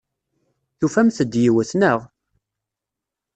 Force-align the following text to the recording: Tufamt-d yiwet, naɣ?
Tufamt-d 0.79 1.33
yiwet, 1.43 1.71
naɣ? 1.79 1.99